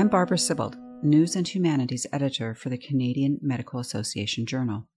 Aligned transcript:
I'm 0.00 0.08
Barbara 0.08 0.38
Sibbald, 0.38 0.78
News 1.02 1.36
and 1.36 1.46
Humanities 1.46 2.06
Editor 2.10 2.54
for 2.54 2.70
the 2.70 2.78
Canadian 2.78 3.38
Medical 3.42 3.80
Association 3.80 4.46
Journal. 4.46 4.88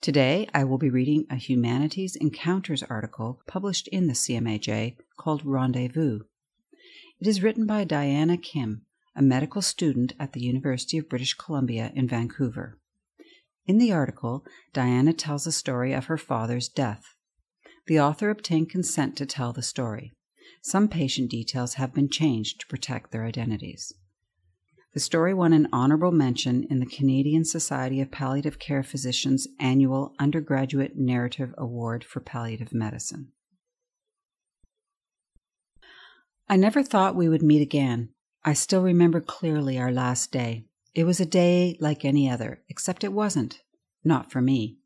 Today, 0.00 0.48
I 0.54 0.64
will 0.64 0.78
be 0.78 0.88
reading 0.88 1.26
a 1.28 1.36
Humanities 1.36 2.16
Encounters 2.16 2.82
article 2.84 3.42
published 3.46 3.86
in 3.88 4.06
the 4.06 4.14
CMAJ 4.14 4.96
called 5.18 5.44
Rendezvous. 5.44 6.20
It 7.20 7.26
is 7.26 7.42
written 7.42 7.66
by 7.66 7.84
Diana 7.84 8.38
Kim, 8.38 8.86
a 9.14 9.20
medical 9.20 9.60
student 9.60 10.14
at 10.18 10.32
the 10.32 10.40
University 10.40 10.96
of 10.96 11.10
British 11.10 11.34
Columbia 11.34 11.92
in 11.94 12.08
Vancouver. 12.08 12.78
In 13.66 13.76
the 13.76 13.92
article, 13.92 14.42
Diana 14.72 15.12
tells 15.12 15.44
the 15.44 15.52
story 15.52 15.92
of 15.92 16.06
her 16.06 16.16
father's 16.16 16.66
death. 16.66 17.14
The 17.88 18.00
author 18.00 18.30
obtained 18.30 18.70
consent 18.70 19.18
to 19.18 19.26
tell 19.26 19.52
the 19.52 19.60
story. 19.60 20.14
Some 20.62 20.88
patient 20.88 21.30
details 21.30 21.74
have 21.74 21.92
been 21.92 22.08
changed 22.08 22.60
to 22.60 22.66
protect 22.68 23.12
their 23.12 23.26
identities. 23.26 23.92
The 24.96 25.00
story 25.00 25.34
won 25.34 25.52
an 25.52 25.68
honorable 25.74 26.10
mention 26.10 26.64
in 26.70 26.80
the 26.80 26.86
Canadian 26.86 27.44
Society 27.44 28.00
of 28.00 28.10
Palliative 28.10 28.58
Care 28.58 28.82
Physicians' 28.82 29.46
annual 29.60 30.14
Undergraduate 30.18 30.96
Narrative 30.96 31.52
Award 31.58 32.02
for 32.02 32.20
Palliative 32.20 32.72
Medicine. 32.72 33.30
I 36.48 36.56
never 36.56 36.82
thought 36.82 37.14
we 37.14 37.28
would 37.28 37.42
meet 37.42 37.60
again. 37.60 38.08
I 38.42 38.54
still 38.54 38.80
remember 38.80 39.20
clearly 39.20 39.78
our 39.78 39.92
last 39.92 40.32
day. 40.32 40.64
It 40.94 41.04
was 41.04 41.20
a 41.20 41.26
day 41.26 41.76
like 41.78 42.02
any 42.02 42.30
other, 42.30 42.62
except 42.70 43.04
it 43.04 43.12
wasn't. 43.12 43.60
Not 44.02 44.32
for 44.32 44.40
me. 44.40 44.78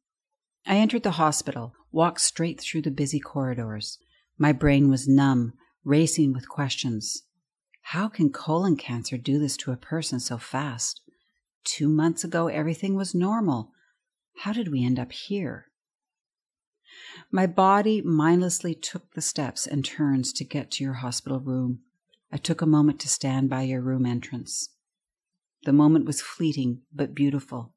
I 0.66 0.78
entered 0.78 1.04
the 1.04 1.22
hospital, 1.22 1.72
walked 1.92 2.22
straight 2.22 2.60
through 2.60 2.82
the 2.82 2.90
busy 2.90 3.20
corridors. 3.20 3.98
My 4.36 4.50
brain 4.50 4.90
was 4.90 5.06
numb, 5.06 5.52
racing 5.84 6.32
with 6.32 6.48
questions. 6.48 7.22
How 7.90 8.08
can 8.08 8.30
colon 8.30 8.76
cancer 8.76 9.18
do 9.18 9.40
this 9.40 9.56
to 9.56 9.72
a 9.72 9.76
person 9.76 10.20
so 10.20 10.38
fast? 10.38 11.00
Two 11.64 11.88
months 11.88 12.22
ago, 12.22 12.46
everything 12.46 12.94
was 12.94 13.16
normal. 13.16 13.72
How 14.42 14.52
did 14.52 14.70
we 14.70 14.84
end 14.84 15.00
up 15.00 15.10
here? 15.10 15.66
My 17.32 17.48
body 17.48 18.00
mindlessly 18.00 18.76
took 18.76 19.14
the 19.14 19.20
steps 19.20 19.66
and 19.66 19.84
turns 19.84 20.32
to 20.34 20.44
get 20.44 20.70
to 20.70 20.84
your 20.84 21.02
hospital 21.02 21.40
room. 21.40 21.80
I 22.30 22.36
took 22.36 22.62
a 22.62 22.66
moment 22.66 23.00
to 23.00 23.08
stand 23.08 23.50
by 23.50 23.62
your 23.62 23.80
room 23.80 24.06
entrance. 24.06 24.68
The 25.64 25.72
moment 25.72 26.04
was 26.04 26.22
fleeting 26.22 26.82
but 26.94 27.12
beautiful. 27.12 27.74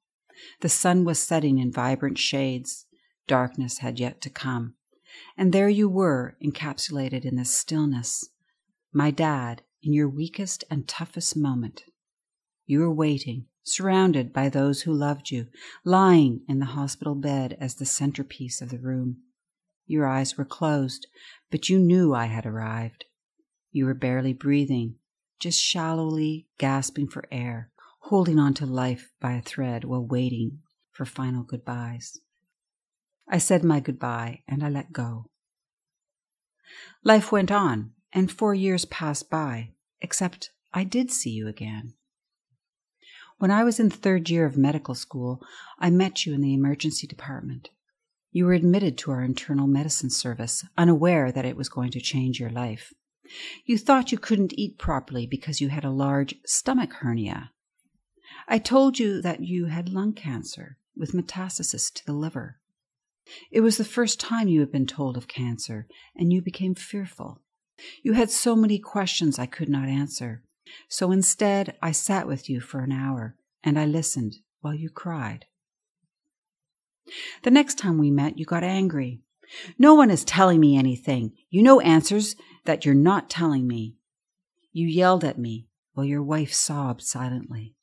The 0.60 0.70
sun 0.70 1.06
was 1.06 1.18
setting 1.18 1.58
in 1.58 1.72
vibrant 1.72 2.20
shades. 2.20 2.86
Darkness 3.26 3.80
had 3.80 4.00
yet 4.00 4.22
to 4.22 4.30
come. 4.30 4.76
And 5.36 5.52
there 5.52 5.70
you 5.70 5.90
were, 5.90 6.38
encapsulated 6.40 7.26
in 7.26 7.36
this 7.36 7.58
stillness. 7.58 8.30
My 8.94 9.10
dad, 9.10 9.64
in 9.84 9.94
your 9.94 10.10
weakest 10.10 10.64
and 10.70 10.88
toughest 10.88 11.36
moment. 11.36 11.84
You 12.66 12.80
were 12.80 12.94
waiting, 12.94 13.48
surrounded 13.64 14.32
by 14.32 14.50
those 14.50 14.82
who 14.82 14.94
loved 14.94 15.30
you, 15.30 15.48
lying 15.84 16.42
in 16.48 16.60
the 16.60 16.68
hospital 16.68 17.16
bed 17.16 17.58
as 17.60 17.76
the 17.76 17.86
centerpiece 17.86 18.62
of 18.62 18.70
the 18.70 18.80
room. 18.80 19.18
Your 19.86 20.08
eyes 20.08 20.38
were 20.38 20.46
closed, 20.46 21.08
but 21.52 21.70
you 21.70 21.78
knew 21.78 22.14
I 22.14 22.26
had 22.26 22.46
arrived. 22.46 23.06
You 23.72 23.86
were 23.86 23.94
barely 23.94 24.34
breathing, 24.34 24.96
just 25.40 25.60
shallowly 25.60 26.48
gasping 26.58 27.10
for 27.10 27.26
air, 27.32 27.70
holding 28.04 28.40
on 28.40 28.54
to 28.56 28.66
life 28.66 29.12
by 29.20 29.34
a 29.34 29.42
thread 29.42 29.84
while 29.84 30.06
waiting 30.06 30.60
for 30.92 31.06
final 31.06 31.44
goodbyes. 31.44 32.20
I 33.28 33.40
said 33.40 33.64
my 33.64 33.80
goodbye 33.80 34.44
and 34.48 34.64
I 34.64 34.70
let 34.70 34.94
go. 34.94 35.26
Life 37.04 37.32
went 37.32 37.52
on, 37.52 37.92
and 38.14 38.32
four 38.32 38.54
years 38.54 38.86
passed 38.86 39.30
by, 39.30 39.72
except 40.02 40.52
I 40.74 40.84
did 40.84 41.12
see 41.12 41.32
you 41.32 41.48
again. 41.48 41.94
When 43.38 43.52
I 43.52 43.64
was 43.64 43.80
in 43.80 43.90
the 43.90 43.96
third 43.96 44.30
year 44.30 44.46
of 44.46 44.58
medical 44.58 44.96
school, 44.96 45.42
I 45.80 45.90
met 45.90 46.26
you 46.26 46.34
in 46.34 46.42
the 46.42 46.54
emergency 46.54 47.08
department. 47.08 47.70
You 48.32 48.46
were 48.46 48.54
admitted 48.54 48.98
to 49.00 49.12
our 49.12 49.22
internal 49.22 49.68
medicine 49.68 50.10
service, 50.10 50.66
unaware 50.78 51.32
that 51.32 51.46
it 51.46 51.58
was 51.58 51.70
going 51.70 51.92
to 51.92 52.02
change 52.02 52.40
your 52.40 52.50
life. 52.50 52.94
You 53.66 53.78
thought 53.78 54.12
you 54.12 54.18
couldn't 54.18 54.58
eat 54.58 54.78
properly 54.78 55.28
because 55.28 55.62
you 55.62 55.70
had 55.70 55.84
a 55.84 55.92
large 55.92 56.36
stomach 56.46 56.94
hernia. 56.94 57.52
I 58.48 58.58
told 58.58 59.00
you 59.00 59.22
that 59.22 59.42
you 59.42 59.66
had 59.68 59.90
lung 59.90 60.14
cancer 60.14 60.78
with 60.96 61.14
metastasis 61.14 61.94
to 61.94 62.06
the 62.06 62.14
liver. 62.14 62.60
It 63.52 63.62
was 63.62 63.78
the 63.78 63.86
first 63.86 64.20
time 64.20 64.48
you 64.48 64.60
had 64.60 64.72
been 64.72 64.88
told 64.88 65.16
of 65.16 65.28
cancer, 65.28 65.88
and 66.16 66.34
you 66.34 66.42
became 66.42 66.76
fearful. 66.76 67.43
You 68.02 68.14
had 68.14 68.30
so 68.30 68.56
many 68.56 68.80
questions 68.80 69.40
I 69.40 69.46
could 69.46 69.70
not 69.70 69.88
answer. 69.88 70.44
So 70.90 71.12
instead, 71.12 71.76
I 71.82 71.92
sat 71.92 72.28
with 72.28 72.50
you 72.50 72.60
for 72.62 72.82
an 72.82 72.92
hour 72.92 73.36
and 73.64 73.80
I 73.80 73.86
listened 73.86 74.38
while 74.62 74.74
you 74.74 74.90
cried. 74.90 75.46
The 77.44 77.52
next 77.52 77.78
time 77.78 77.98
we 77.98 78.12
met, 78.12 78.38
you 78.38 78.46
got 78.46 78.64
angry. 78.64 79.22
No 79.78 79.94
one 79.94 80.10
is 80.10 80.24
telling 80.24 80.60
me 80.60 80.78
anything. 80.78 81.34
You 81.50 81.64
know 81.64 81.80
answers 81.82 82.36
that 82.66 82.86
you're 82.86 82.96
not 82.96 83.30
telling 83.30 83.68
me. 83.68 83.96
You 84.72 84.88
yelled 84.88 85.24
at 85.24 85.38
me 85.38 85.68
while 85.94 86.06
your 86.06 86.24
wife 86.24 86.54
sobbed 86.54 87.04
silently. 87.04 87.76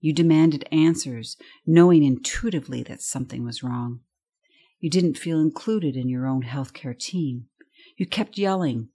You 0.00 0.14
demanded 0.14 0.66
answers, 0.72 1.36
knowing 1.66 2.02
intuitively 2.02 2.82
that 2.84 3.02
something 3.02 3.44
was 3.44 3.62
wrong. 3.62 4.00
You 4.78 4.88
didn't 4.88 5.18
feel 5.18 5.40
included 5.40 5.94
in 5.94 6.08
your 6.08 6.26
own 6.26 6.42
healthcare 6.42 6.98
team. 6.98 7.46
You 7.98 8.06
kept 8.06 8.38
yelling, 8.38 8.88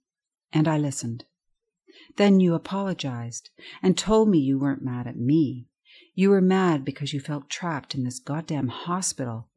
and 0.52 0.68
I 0.68 0.78
listened. 0.78 1.24
Then 2.16 2.40
you 2.40 2.54
apologized 2.54 3.50
and 3.82 3.96
told 3.96 4.28
me 4.28 4.38
you 4.38 4.58
weren't 4.58 4.84
mad 4.84 5.06
at 5.06 5.16
me. 5.16 5.66
You 6.14 6.30
were 6.30 6.40
mad 6.40 6.84
because 6.84 7.12
you 7.12 7.20
felt 7.20 7.50
trapped 7.50 7.94
in 7.94 8.04
this 8.04 8.18
goddamn 8.18 8.68
hospital. 8.68 9.48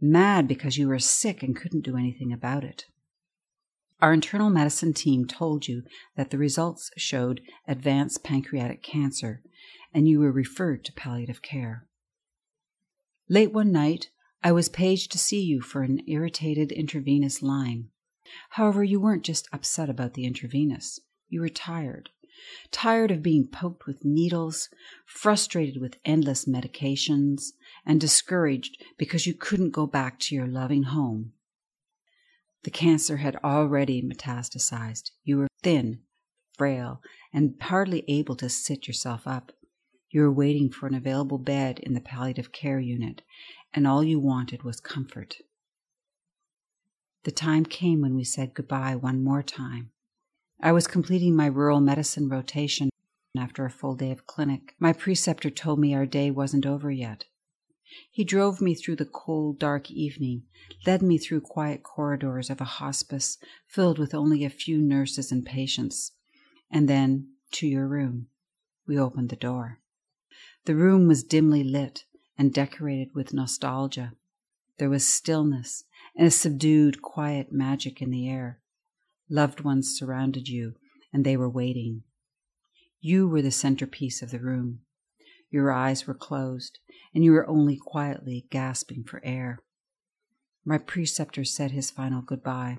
Mad 0.00 0.48
because 0.48 0.76
you 0.76 0.88
were 0.88 0.98
sick 0.98 1.42
and 1.42 1.56
couldn't 1.56 1.84
do 1.84 1.96
anything 1.96 2.32
about 2.32 2.64
it. 2.64 2.86
Our 4.00 4.12
internal 4.12 4.50
medicine 4.50 4.94
team 4.94 5.26
told 5.26 5.68
you 5.68 5.84
that 6.16 6.30
the 6.30 6.38
results 6.38 6.90
showed 6.96 7.40
advanced 7.68 8.24
pancreatic 8.24 8.82
cancer 8.82 9.42
and 9.94 10.08
you 10.08 10.18
were 10.18 10.32
referred 10.32 10.84
to 10.86 10.92
palliative 10.92 11.40
care. 11.40 11.86
Late 13.28 13.52
one 13.52 13.70
night, 13.70 14.10
I 14.42 14.50
was 14.50 14.68
paged 14.68 15.12
to 15.12 15.18
see 15.18 15.40
you 15.40 15.60
for 15.60 15.82
an 15.82 16.02
irritated 16.08 16.72
intravenous 16.72 17.42
line. 17.42 17.90
However, 18.50 18.82
you 18.84 19.00
weren't 19.00 19.24
just 19.24 19.48
upset 19.52 19.88
about 19.88 20.14
the 20.14 20.24
intravenous. 20.24 21.00
You 21.28 21.40
were 21.40 21.48
tired. 21.48 22.10
Tired 22.70 23.10
of 23.10 23.22
being 23.22 23.46
poked 23.46 23.86
with 23.86 24.04
needles, 24.04 24.68
frustrated 25.06 25.80
with 25.80 25.98
endless 26.04 26.46
medications, 26.46 27.52
and 27.86 28.00
discouraged 28.00 28.82
because 28.98 29.26
you 29.26 29.34
couldn't 29.34 29.70
go 29.70 29.86
back 29.86 30.18
to 30.20 30.34
your 30.34 30.46
loving 30.46 30.84
home. 30.84 31.32
The 32.64 32.70
cancer 32.70 33.18
had 33.18 33.36
already 33.36 34.02
metastasized. 34.02 35.10
You 35.24 35.38
were 35.38 35.48
thin, 35.62 36.00
frail, 36.56 37.00
and 37.32 37.54
hardly 37.60 38.04
able 38.08 38.36
to 38.36 38.48
sit 38.48 38.86
yourself 38.86 39.26
up. 39.26 39.52
You 40.10 40.22
were 40.22 40.32
waiting 40.32 40.70
for 40.70 40.86
an 40.86 40.94
available 40.94 41.38
bed 41.38 41.80
in 41.80 41.94
the 41.94 42.00
palliative 42.00 42.52
care 42.52 42.80
unit, 42.80 43.22
and 43.72 43.86
all 43.86 44.04
you 44.04 44.20
wanted 44.20 44.62
was 44.62 44.80
comfort. 44.80 45.38
The 47.24 47.30
time 47.30 47.64
came 47.64 48.00
when 48.00 48.16
we 48.16 48.24
said 48.24 48.54
goodbye 48.54 48.96
one 48.96 49.22
more 49.22 49.42
time. 49.42 49.90
I 50.60 50.72
was 50.72 50.86
completing 50.88 51.36
my 51.36 51.46
rural 51.46 51.80
medicine 51.80 52.28
rotation 52.28 52.90
after 53.38 53.64
a 53.64 53.70
full 53.70 53.94
day 53.94 54.10
of 54.10 54.26
clinic. 54.26 54.74
My 54.78 54.92
preceptor 54.92 55.48
told 55.48 55.78
me 55.78 55.94
our 55.94 56.06
day 56.06 56.30
wasn't 56.30 56.66
over 56.66 56.90
yet. 56.90 57.26
He 58.10 58.24
drove 58.24 58.60
me 58.60 58.74
through 58.74 58.96
the 58.96 59.04
cold, 59.04 59.58
dark 59.58 59.90
evening, 59.90 60.44
led 60.86 61.02
me 61.02 61.18
through 61.18 61.42
quiet 61.42 61.82
corridors 61.82 62.50
of 62.50 62.60
a 62.60 62.64
hospice 62.64 63.38
filled 63.66 63.98
with 63.98 64.14
only 64.14 64.44
a 64.44 64.50
few 64.50 64.78
nurses 64.78 65.30
and 65.30 65.44
patients, 65.44 66.12
and 66.70 66.88
then 66.88 67.34
to 67.52 67.66
your 67.66 67.86
room. 67.86 68.28
We 68.86 68.98
opened 68.98 69.28
the 69.28 69.36
door. 69.36 69.80
The 70.64 70.74
room 70.74 71.06
was 71.06 71.22
dimly 71.22 71.62
lit 71.62 72.04
and 72.38 72.52
decorated 72.52 73.14
with 73.14 73.34
nostalgia. 73.34 74.14
There 74.78 74.90
was 74.90 75.06
stillness 75.06 75.84
and 76.16 76.26
a 76.26 76.30
subdued, 76.30 77.02
quiet 77.02 77.52
magic 77.52 78.02
in 78.02 78.10
the 78.10 78.28
air. 78.28 78.60
Loved 79.28 79.60
ones 79.60 79.96
surrounded 79.96 80.48
you, 80.48 80.74
and 81.12 81.24
they 81.24 81.36
were 81.36 81.48
waiting. 81.48 82.02
You 83.00 83.28
were 83.28 83.42
the 83.42 83.50
centerpiece 83.50 84.22
of 84.22 84.30
the 84.30 84.38
room. 84.38 84.80
Your 85.50 85.72
eyes 85.72 86.06
were 86.06 86.14
closed, 86.14 86.78
and 87.14 87.24
you 87.24 87.32
were 87.32 87.48
only 87.48 87.76
quietly 87.76 88.46
gasping 88.50 89.04
for 89.04 89.20
air. 89.24 89.58
My 90.64 90.78
preceptor 90.78 91.44
said 91.44 91.72
his 91.72 91.90
final 91.90 92.22
goodbye. 92.22 92.78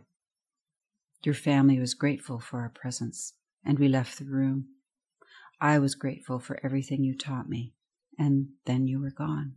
Your 1.24 1.36
family 1.36 1.79
was 1.79 1.94
grateful 1.94 2.39
for 2.39 2.62
our 2.62 2.69
presence, 2.69 3.33
and 3.65 3.79
we 3.79 3.88
left 3.88 4.18
the 4.18 4.25
room. 4.25 4.68
I 5.59 5.79
was 5.79 5.95
grateful 5.95 6.39
for 6.39 6.59
everything 6.63 7.03
you 7.03 7.18
taught 7.18 7.50
me, 7.50 7.74
and 8.18 8.50
then 8.65 8.88
you 8.88 9.00
were 9.00 9.12
gone. 9.12 9.56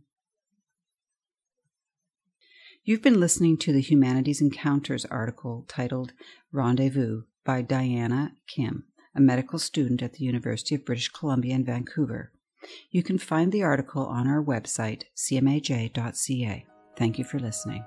You've 2.87 3.01
been 3.01 3.19
listening 3.19 3.57
to 3.57 3.73
the 3.73 3.81
Humanities 3.81 4.39
Encounters 4.39 5.03
article 5.03 5.65
titled 5.67 6.13
Rendezvous 6.53 7.23
by 7.43 7.61
Diana 7.61 8.31
Kim, 8.47 8.85
a 9.13 9.19
medical 9.19 9.59
student 9.59 10.01
at 10.01 10.13
the 10.13 10.23
University 10.23 10.73
of 10.73 10.85
British 10.85 11.09
Columbia 11.09 11.55
in 11.55 11.65
Vancouver. 11.65 12.31
You 12.89 13.03
can 13.03 13.17
find 13.17 13.51
the 13.51 13.61
article 13.61 14.05
on 14.05 14.25
our 14.25 14.41
website, 14.41 15.03
cmaj.ca. 15.17 16.65
Thank 16.95 17.19
you 17.19 17.25
for 17.25 17.39
listening. 17.39 17.83